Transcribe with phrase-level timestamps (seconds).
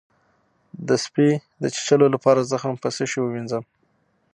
[0.87, 1.29] د سپي
[1.61, 3.63] د چیچلو لپاره زخم په څه شی ووینځم؟